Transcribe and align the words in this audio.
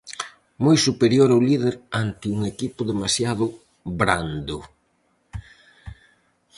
Moi 0.65 0.77
superior 0.87 1.29
o 1.37 1.43
líder 1.49 1.75
ante 2.03 2.25
un 2.35 2.39
equipo 2.53 2.81
demasiado 2.91 3.45
brando. 3.99 4.57